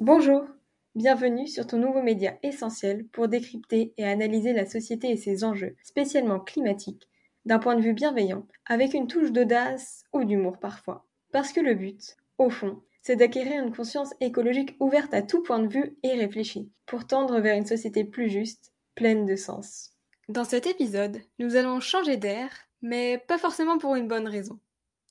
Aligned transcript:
Bonjour, 0.00 0.44
bienvenue 0.94 1.48
sur 1.48 1.66
ton 1.66 1.78
nouveau 1.78 2.02
média 2.02 2.36
essentiel 2.42 3.06
pour 3.06 3.28
décrypter 3.28 3.94
et 3.96 4.04
analyser 4.04 4.52
la 4.52 4.66
société 4.66 5.10
et 5.10 5.16
ses 5.16 5.42
enjeux, 5.42 5.74
spécialement 5.82 6.38
climatiques, 6.38 7.08
d'un 7.46 7.58
point 7.58 7.76
de 7.76 7.80
vue 7.80 7.94
bienveillant, 7.94 8.46
avec 8.66 8.92
une 8.92 9.06
touche 9.06 9.32
d'audace 9.32 10.04
ou 10.12 10.24
d'humour 10.24 10.58
parfois. 10.58 11.06
Parce 11.32 11.50
que 11.50 11.62
le 11.62 11.72
but, 11.72 12.18
au 12.36 12.50
fond, 12.50 12.82
c'est 13.00 13.16
d'acquérir 13.16 13.64
une 13.64 13.74
conscience 13.74 14.12
écologique 14.20 14.76
ouverte 14.80 15.14
à 15.14 15.22
tout 15.22 15.42
point 15.42 15.60
de 15.60 15.72
vue 15.72 15.96
et 16.02 16.12
réfléchie, 16.12 16.70
pour 16.84 17.06
tendre 17.06 17.40
vers 17.40 17.56
une 17.56 17.64
société 17.64 18.04
plus 18.04 18.28
juste, 18.28 18.74
pleine 18.96 19.24
de 19.24 19.34
sens. 19.34 19.94
Dans 20.28 20.44
cet 20.44 20.66
épisode, 20.66 21.22
nous 21.38 21.56
allons 21.56 21.80
changer 21.80 22.18
d'air, 22.18 22.50
mais 22.82 23.16
pas 23.16 23.38
forcément 23.38 23.78
pour 23.78 23.94
une 23.94 24.08
bonne 24.08 24.28
raison. 24.28 24.58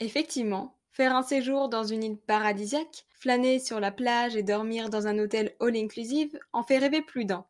Effectivement, 0.00 0.74
Faire 0.92 1.16
un 1.16 1.22
séjour 1.22 1.70
dans 1.70 1.84
une 1.84 2.04
île 2.04 2.18
paradisiaque, 2.18 3.06
flâner 3.14 3.58
sur 3.58 3.80
la 3.80 3.90
plage 3.90 4.36
et 4.36 4.42
dormir 4.42 4.90
dans 4.90 5.06
un 5.06 5.18
hôtel 5.18 5.56
all-inclusive 5.58 6.38
en 6.52 6.62
fait 6.62 6.76
rêver 6.76 7.00
plus 7.00 7.24
d'un. 7.24 7.46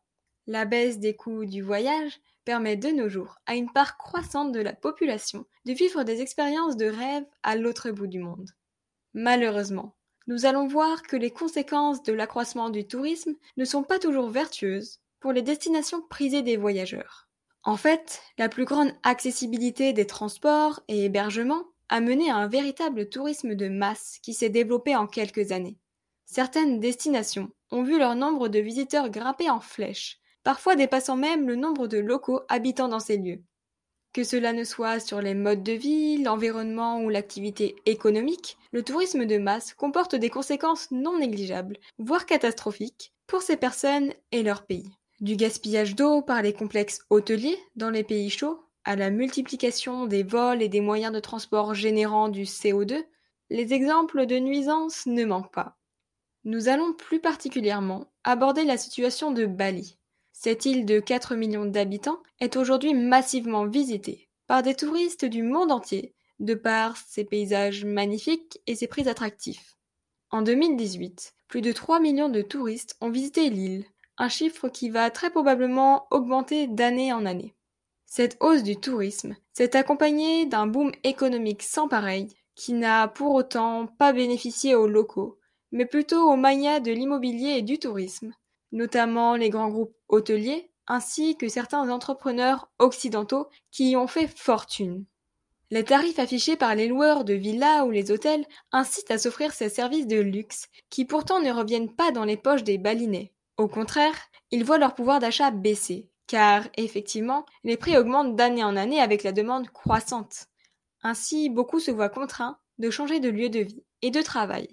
La 0.47 0.63
baisse 0.63 0.97
des 0.97 1.13
coûts 1.13 1.43
du 1.43 1.61
voyage 1.61 2.21
permet 2.45 2.77
de 2.77 2.87
nos 2.89 3.09
jours 3.09 3.39
à 3.45 3.55
une 3.55 3.69
part 3.69 3.97
croissante 3.97 4.53
de 4.53 4.61
la 4.61 4.71
population 4.71 5.45
de 5.65 5.73
vivre 5.73 6.03
des 6.03 6.21
expériences 6.21 6.77
de 6.77 6.85
rêve 6.85 7.25
à 7.43 7.57
l'autre 7.57 7.91
bout 7.91 8.07
du 8.07 8.19
monde. 8.19 8.49
Malheureusement, 9.13 9.93
nous 10.27 10.45
allons 10.45 10.67
voir 10.67 11.01
que 11.03 11.17
les 11.17 11.31
conséquences 11.31 12.01
de 12.01 12.13
l'accroissement 12.13 12.69
du 12.69 12.87
tourisme 12.87 13.35
ne 13.57 13.65
sont 13.65 13.83
pas 13.83 13.99
toujours 13.99 14.29
vertueuses 14.29 15.01
pour 15.19 15.33
les 15.33 15.41
destinations 15.41 16.01
prisées 16.01 16.43
des 16.43 16.55
voyageurs. 16.55 17.27
En 17.63 17.75
fait, 17.75 18.21
la 18.37 18.47
plus 18.47 18.63
grande 18.65 18.93
accessibilité 19.03 19.91
des 19.91 20.07
transports 20.07 20.81
et 20.87 21.05
hébergements 21.05 21.65
a 21.89 22.01
mené 22.01 22.29
à 22.29 22.37
un 22.37 22.47
véritable 22.47 23.09
tourisme 23.09 23.55
de 23.55 23.69
masse 23.69 24.19
qui 24.21 24.33
s'est 24.33 24.49
développé 24.49 24.95
en 24.95 25.07
quelques 25.07 25.51
années. 25.51 25.77
Certaines 26.25 26.79
destinations 26.79 27.51
ont 27.71 27.83
vu 27.83 27.99
leur 27.99 28.15
nombre 28.15 28.47
de 28.47 28.59
visiteurs 28.59 29.09
grimper 29.09 29.49
en 29.49 29.59
flèche, 29.59 30.19
parfois 30.43 30.75
dépassant 30.75 31.15
même 31.15 31.47
le 31.47 31.55
nombre 31.55 31.87
de 31.87 31.97
locaux 31.97 32.41
habitant 32.49 32.87
dans 32.87 32.99
ces 32.99 33.17
lieux. 33.17 33.43
Que 34.13 34.23
cela 34.23 34.53
ne 34.53 34.63
soit 34.63 34.99
sur 34.99 35.21
les 35.21 35.33
modes 35.33 35.63
de 35.63 35.71
vie, 35.73 36.21
l'environnement 36.21 37.01
ou 37.01 37.09
l'activité 37.09 37.75
économique, 37.87 38.57
le 38.71 38.83
tourisme 38.83 39.25
de 39.25 39.37
masse 39.37 39.73
comporte 39.73 40.15
des 40.15 40.29
conséquences 40.29 40.91
non 40.91 41.17
négligeables, 41.17 41.77
voire 41.97 42.27
catastrophiques, 42.27 43.11
pour 43.25 43.41
ces 43.41 43.57
personnes 43.57 44.13
et 44.31 44.43
leur 44.43 44.65
pays. 44.65 44.91
Du 45.19 45.35
gaspillage 45.35 45.95
d'eau 45.95 46.21
par 46.21 46.41
les 46.41 46.53
complexes 46.53 46.99
hôteliers 47.09 47.57
dans 47.75 47.89
les 47.89 48.03
pays 48.03 48.29
chauds, 48.29 48.59
à 48.85 48.95
la 48.95 49.09
multiplication 49.09 50.05
des 50.05 50.23
vols 50.23 50.61
et 50.61 50.69
des 50.69 50.81
moyens 50.81 51.13
de 51.13 51.19
transport 51.19 51.73
générant 51.73 52.29
du 52.29 52.43
CO2, 52.43 53.03
les 53.49 53.73
exemples 53.73 54.25
de 54.25 54.39
nuisances 54.39 55.05
ne 55.05 55.25
manquent 55.25 55.53
pas. 55.53 55.77
Nous 56.43 56.67
allons 56.67 56.93
plus 56.93 57.21
particulièrement 57.21 58.11
aborder 58.23 58.65
la 58.65 58.77
situation 58.77 59.31
de 59.31 59.45
Bali. 59.45 59.97
Cette 60.33 60.65
île 60.65 60.85
de 60.85 60.99
4 60.99 61.35
millions 61.35 61.65
d'habitants 61.65 62.21
est 62.39 62.57
aujourd'hui 62.57 62.93
massivement 62.93 63.65
visitée 63.65 64.29
par 64.47 64.63
des 64.63 64.75
touristes 64.75 65.25
du 65.25 65.43
monde 65.43 65.71
entier, 65.71 66.13
de 66.39 66.53
par 66.53 66.97
ses 66.97 67.23
paysages 67.23 67.85
magnifiques 67.85 68.59
et 68.67 68.75
ses 68.75 68.87
prix 68.87 69.07
attractifs. 69.07 69.77
En 70.31 70.41
2018, 70.41 71.33
plus 71.47 71.61
de 71.61 71.71
3 71.71 71.99
millions 71.99 72.29
de 72.29 72.41
touristes 72.41 72.97
ont 72.99 73.11
visité 73.11 73.49
l'île, 73.49 73.85
un 74.17 74.29
chiffre 74.29 74.67
qui 74.67 74.89
va 74.89 75.11
très 75.11 75.29
probablement 75.29 76.07
augmenter 76.11 76.67
d'année 76.67 77.13
en 77.13 77.25
année. 77.25 77.55
Cette 78.15 78.37
hausse 78.41 78.61
du 78.61 78.75
tourisme 78.75 79.35
s'est 79.53 79.75
accompagnée 79.75 80.45
d'un 80.45 80.67
boom 80.67 80.91
économique 81.03 81.63
sans 81.63 81.87
pareil 81.87 82.27
qui 82.53 82.73
n'a 82.73 83.07
pour 83.07 83.33
autant 83.33 83.87
pas 83.87 84.13
bénéficié 84.13 84.75
aux 84.75 84.85
locaux, 84.87 85.39
mais 85.71 85.87
plutôt 85.87 86.29
aux 86.31 86.35
manias 86.35 86.79
de 86.79 86.91
l'immobilier 86.91 87.57
et 87.57 87.63
du 87.63 87.79
tourisme, 87.79 88.31
notamment 88.71 89.35
les 89.35 89.49
grands 89.49 89.71
groupes 89.71 89.97
hôteliers 90.09 90.69
ainsi 90.85 91.37
que 91.37 91.47
certains 91.47 91.89
entrepreneurs 91.89 92.69
occidentaux 92.77 93.47
qui 93.71 93.89
y 93.89 93.97
ont 93.97 94.05
fait 94.05 94.27
fortune. 94.27 95.05
Les 95.71 95.83
tarifs 95.83 96.19
affichés 96.19 96.55
par 96.55 96.75
les 96.75 96.87
loueurs 96.87 97.25
de 97.25 97.33
villas 97.33 97.83
ou 97.83 97.89
les 97.89 98.11
hôtels 98.11 98.45
incitent 98.71 99.09
à 99.09 99.17
s'offrir 99.17 99.53
ces 99.53 99.69
services 99.69 100.05
de 100.05 100.19
luxe 100.19 100.67
qui 100.91 101.05
pourtant 101.05 101.39
ne 101.39 101.51
reviennent 101.51 101.95
pas 101.95 102.11
dans 102.11 102.25
les 102.25 102.37
poches 102.37 102.63
des 102.63 102.77
balinais. 102.77 103.33
Au 103.57 103.67
contraire, 103.67 104.19
ils 104.51 104.63
voient 104.63 104.77
leur 104.77 104.93
pouvoir 104.93 105.19
d'achat 105.19 105.49
baisser, 105.49 106.11
car 106.27 106.67
effectivement, 106.77 107.45
les 107.63 107.77
prix 107.77 107.97
augmentent 107.97 108.35
d'année 108.35 108.63
en 108.63 108.75
année 108.75 109.01
avec 109.01 109.23
la 109.23 109.31
demande 109.31 109.69
croissante. 109.69 110.47
Ainsi, 111.01 111.49
beaucoup 111.49 111.79
se 111.79 111.91
voient 111.91 112.09
contraints 112.09 112.57
de 112.79 112.89
changer 112.89 113.19
de 113.19 113.29
lieu 113.29 113.49
de 113.49 113.59
vie 113.59 113.83
et 114.01 114.11
de 114.11 114.21
travail, 114.21 114.67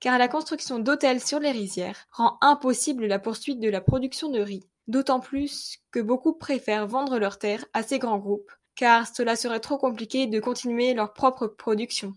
car 0.00 0.18
la 0.18 0.28
construction 0.28 0.78
d'hôtels 0.78 1.22
sur 1.22 1.40
les 1.40 1.52
rizières 1.52 2.06
rend 2.10 2.38
impossible 2.40 3.06
la 3.06 3.18
poursuite 3.18 3.60
de 3.60 3.68
la 3.68 3.80
production 3.80 4.30
de 4.30 4.40
riz, 4.40 4.68
d'autant 4.88 5.20
plus 5.20 5.78
que 5.90 6.00
beaucoup 6.00 6.34
préfèrent 6.34 6.86
vendre 6.86 7.18
leurs 7.18 7.38
terres 7.38 7.64
à 7.72 7.82
ces 7.82 7.98
grands 7.98 8.18
groupes, 8.18 8.52
car 8.74 9.06
cela 9.06 9.36
serait 9.36 9.60
trop 9.60 9.78
compliqué 9.78 10.26
de 10.26 10.40
continuer 10.40 10.94
leur 10.94 11.12
propre 11.12 11.46
production. 11.46 12.12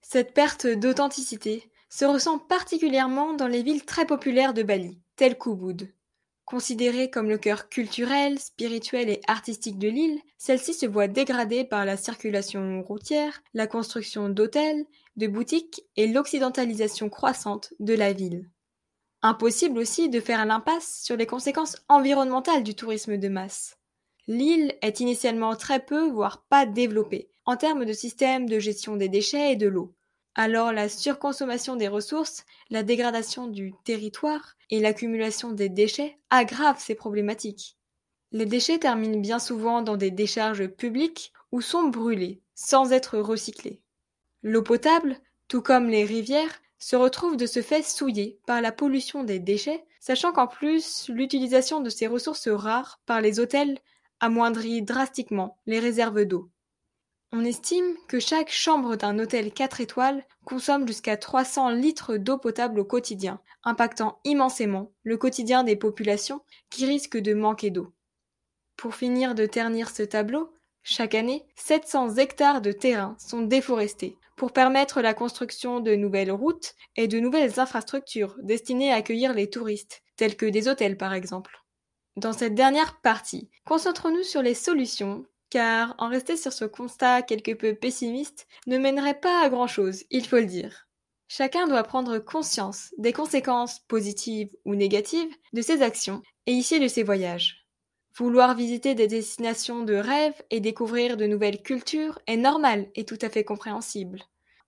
Cette 0.00 0.34
perte 0.34 0.66
d'authenticité 0.66 1.70
se 1.88 2.04
ressent 2.04 2.38
particulièrement 2.38 3.34
dans 3.34 3.46
les 3.46 3.62
villes 3.62 3.84
très 3.84 4.06
populaires 4.06 4.54
de 4.54 4.62
Bali, 4.62 4.98
telles 5.16 5.38
qu'Ubud. 5.38 5.92
Considérée 6.52 7.08
comme 7.08 7.30
le 7.30 7.38
cœur 7.38 7.70
culturel, 7.70 8.38
spirituel 8.38 9.08
et 9.08 9.22
artistique 9.26 9.78
de 9.78 9.88
l'île, 9.88 10.20
celle-ci 10.36 10.74
se 10.74 10.84
voit 10.84 11.08
dégradée 11.08 11.64
par 11.64 11.86
la 11.86 11.96
circulation 11.96 12.82
routière, 12.82 13.42
la 13.54 13.66
construction 13.66 14.28
d'hôtels, 14.28 14.84
de 15.16 15.28
boutiques 15.28 15.82
et 15.96 16.06
l'occidentalisation 16.06 17.08
croissante 17.08 17.72
de 17.80 17.94
la 17.94 18.12
ville. 18.12 18.50
Impossible 19.22 19.78
aussi 19.78 20.10
de 20.10 20.20
faire 20.20 20.44
l'impasse 20.44 21.00
sur 21.02 21.16
les 21.16 21.24
conséquences 21.24 21.78
environnementales 21.88 22.64
du 22.64 22.74
tourisme 22.74 23.16
de 23.16 23.28
masse. 23.28 23.78
L'île 24.26 24.74
est 24.82 25.00
initialement 25.00 25.56
très 25.56 25.82
peu, 25.82 26.10
voire 26.10 26.44
pas 26.50 26.66
développée, 26.66 27.30
en 27.46 27.56
termes 27.56 27.86
de 27.86 27.94
système 27.94 28.46
de 28.46 28.58
gestion 28.58 28.96
des 28.96 29.08
déchets 29.08 29.52
et 29.52 29.56
de 29.56 29.68
l'eau. 29.68 29.94
Alors 30.34 30.72
la 30.72 30.88
surconsommation 30.88 31.76
des 31.76 31.88
ressources, 31.88 32.44
la 32.70 32.82
dégradation 32.82 33.46
du 33.46 33.74
territoire 33.84 34.54
et 34.70 34.80
l'accumulation 34.80 35.52
des 35.52 35.68
déchets 35.68 36.18
aggravent 36.30 36.80
ces 36.80 36.94
problématiques. 36.94 37.76
Les 38.30 38.46
déchets 38.46 38.78
terminent 38.78 39.20
bien 39.20 39.38
souvent 39.38 39.82
dans 39.82 39.98
des 39.98 40.10
décharges 40.10 40.66
publiques 40.68 41.32
ou 41.50 41.60
sont 41.60 41.88
brûlés, 41.88 42.40
sans 42.54 42.92
être 42.92 43.18
recyclés. 43.18 43.82
L'eau 44.42 44.62
potable, 44.62 45.18
tout 45.48 45.60
comme 45.60 45.88
les 45.88 46.04
rivières, 46.04 46.62
se 46.78 46.96
retrouve 46.96 47.36
de 47.36 47.46
ce 47.46 47.60
fait 47.60 47.82
souillée 47.82 48.40
par 48.46 48.62
la 48.62 48.72
pollution 48.72 49.22
des 49.24 49.38
déchets, 49.38 49.84
sachant 50.00 50.32
qu'en 50.32 50.46
plus 50.46 51.08
l'utilisation 51.10 51.80
de 51.80 51.90
ces 51.90 52.06
ressources 52.06 52.48
rares 52.48 53.00
par 53.04 53.20
les 53.20 53.38
hôtels 53.38 53.78
amoindrit 54.18 54.82
drastiquement 54.82 55.58
les 55.66 55.78
réserves 55.78 56.24
d'eau. 56.24 56.50
On 57.34 57.46
estime 57.46 57.96
que 58.08 58.20
chaque 58.20 58.50
chambre 58.50 58.96
d'un 58.96 59.18
hôtel 59.18 59.52
4 59.52 59.80
étoiles 59.80 60.22
consomme 60.44 60.86
jusqu'à 60.86 61.16
300 61.16 61.70
litres 61.70 62.18
d'eau 62.18 62.36
potable 62.36 62.80
au 62.80 62.84
quotidien, 62.84 63.40
impactant 63.64 64.20
immensément 64.24 64.92
le 65.02 65.16
quotidien 65.16 65.64
des 65.64 65.76
populations 65.76 66.42
qui 66.68 66.84
risquent 66.84 67.16
de 67.16 67.32
manquer 67.32 67.70
d'eau. 67.70 67.90
Pour 68.76 68.94
finir 68.94 69.34
de 69.34 69.46
ternir 69.46 69.88
ce 69.88 70.02
tableau, 70.02 70.52
chaque 70.82 71.14
année, 71.14 71.46
700 71.56 72.16
hectares 72.16 72.60
de 72.60 72.70
terrain 72.70 73.16
sont 73.18 73.40
déforestés 73.40 74.18
pour 74.36 74.52
permettre 74.52 75.00
la 75.00 75.14
construction 75.14 75.80
de 75.80 75.94
nouvelles 75.94 76.32
routes 76.32 76.74
et 76.96 77.08
de 77.08 77.18
nouvelles 77.18 77.60
infrastructures 77.60 78.36
destinées 78.42 78.92
à 78.92 78.96
accueillir 78.96 79.32
les 79.32 79.48
touristes, 79.48 80.02
tels 80.16 80.36
que 80.36 80.46
des 80.46 80.68
hôtels 80.68 80.98
par 80.98 81.14
exemple. 81.14 81.62
Dans 82.16 82.34
cette 82.34 82.54
dernière 82.54 83.00
partie, 83.00 83.48
concentrons-nous 83.64 84.22
sur 84.22 84.42
les 84.42 84.54
solutions 84.54 85.24
car 85.52 85.94
en 85.98 86.08
rester 86.08 86.38
sur 86.38 86.50
ce 86.50 86.64
constat 86.64 87.20
quelque 87.20 87.52
peu 87.52 87.74
pessimiste 87.74 88.46
ne 88.66 88.78
mènerait 88.78 89.20
pas 89.20 89.44
à 89.44 89.50
grand-chose, 89.50 90.04
il 90.10 90.26
faut 90.26 90.38
le 90.38 90.46
dire. 90.46 90.88
Chacun 91.28 91.68
doit 91.68 91.82
prendre 91.82 92.18
conscience 92.18 92.94
des 92.96 93.12
conséquences 93.12 93.80
positives 93.80 94.48
ou 94.64 94.74
négatives 94.74 95.30
de 95.52 95.60
ses 95.60 95.82
actions 95.82 96.22
et 96.46 96.52
ici 96.52 96.80
de 96.80 96.88
ses 96.88 97.02
voyages. 97.02 97.66
Vouloir 98.16 98.54
visiter 98.54 98.94
des 98.94 99.08
destinations 99.08 99.84
de 99.84 99.92
rêve 99.92 100.40
et 100.48 100.60
découvrir 100.60 101.18
de 101.18 101.26
nouvelles 101.26 101.62
cultures 101.62 102.18
est 102.26 102.38
normal 102.38 102.88
et 102.94 103.04
tout 103.04 103.18
à 103.20 103.28
fait 103.28 103.44
compréhensible. 103.44 104.22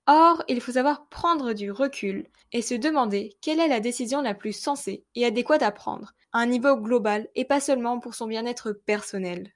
Or, 0.06 0.44
il 0.48 0.60
faut 0.60 0.72
savoir 0.72 1.08
prendre 1.08 1.54
du 1.54 1.70
recul 1.70 2.26
et 2.52 2.60
se 2.60 2.74
demander 2.74 3.38
quelle 3.40 3.60
est 3.60 3.68
la 3.68 3.80
décision 3.80 4.20
la 4.20 4.34
plus 4.34 4.52
sensée 4.52 5.06
et 5.14 5.24
adéquate 5.24 5.62
à 5.62 5.72
prendre, 5.72 6.12
à 6.34 6.40
un 6.40 6.46
niveau 6.46 6.76
global 6.76 7.26
et 7.34 7.46
pas 7.46 7.60
seulement 7.60 8.00
pour 8.00 8.14
son 8.14 8.26
bien-être 8.26 8.72
personnel. 8.72 9.54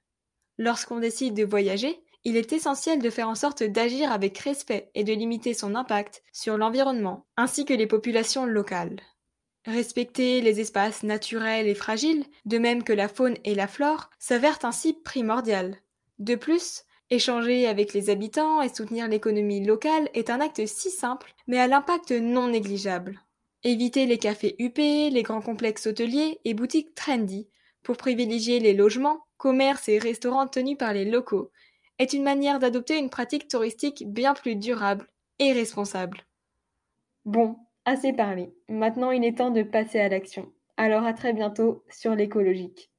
Lorsqu'on 0.59 0.99
décide 0.99 1.35
de 1.35 1.45
voyager, 1.45 2.03
il 2.25 2.35
est 2.35 2.51
essentiel 2.51 3.01
de 3.01 3.09
faire 3.09 3.29
en 3.29 3.35
sorte 3.35 3.63
d'agir 3.63 4.11
avec 4.11 4.37
respect 4.39 4.91
et 4.93 5.05
de 5.05 5.13
limiter 5.13 5.53
son 5.53 5.73
impact 5.73 6.21
sur 6.33 6.57
l'environnement 6.57 7.25
ainsi 7.37 7.63
que 7.63 7.73
les 7.73 7.87
populations 7.87 8.45
locales. 8.45 8.99
Respecter 9.65 10.41
les 10.41 10.59
espaces 10.59 11.03
naturels 11.03 11.67
et 11.67 11.75
fragiles, 11.75 12.25
de 12.43 12.57
même 12.57 12.83
que 12.83 12.91
la 12.91 13.07
faune 13.07 13.37
et 13.45 13.55
la 13.55 13.67
flore, 13.67 14.09
s'avère 14.19 14.59
ainsi 14.63 14.93
primordial. 14.93 15.77
De 16.17 16.35
plus, 16.35 16.83
échanger 17.09 17.65
avec 17.65 17.93
les 17.93 18.09
habitants 18.09 18.61
et 18.61 18.67
soutenir 18.67 19.07
l'économie 19.07 19.63
locale 19.65 20.09
est 20.13 20.29
un 20.29 20.41
acte 20.41 20.65
si 20.65 20.91
simple, 20.91 21.33
mais 21.47 21.57
à 21.57 21.67
l'impact 21.67 22.11
non 22.11 22.49
négligeable. 22.49 23.21
Éviter 23.63 24.05
les 24.05 24.17
cafés 24.17 24.57
huppés, 24.59 25.09
les 25.09 25.23
grands 25.23 25.41
complexes 25.41 25.87
hôteliers 25.87 26.41
et 26.43 26.53
boutiques 26.53 26.95
trendy 26.95 27.47
pour 27.81 27.95
privilégier 27.95 28.59
les 28.59 28.73
logements, 28.73 29.25
commerces 29.39 29.89
et 29.89 29.97
restaurants 29.97 30.47
tenus 30.47 30.77
par 30.77 30.93
les 30.93 31.05
locaux 31.05 31.49
est 31.97 32.13
une 32.13 32.23
manière 32.23 32.59
d'adopter 32.59 32.99
une 32.99 33.09
pratique 33.09 33.47
touristique 33.47 34.03
bien 34.05 34.35
plus 34.35 34.55
durable 34.55 35.07
et 35.39 35.53
responsable. 35.53 36.19
Bon, 37.25 37.57
assez 37.85 38.13
parlé. 38.13 38.53
Maintenant 38.67 39.09
il 39.09 39.23
est 39.23 39.37
temps 39.37 39.49
de 39.49 39.63
passer 39.63 39.99
à 39.99 40.09
l'action. 40.09 40.51
Alors 40.77 41.05
à 41.05 41.13
très 41.13 41.33
bientôt 41.33 41.83
sur 41.89 42.13
l'écologique. 42.15 42.91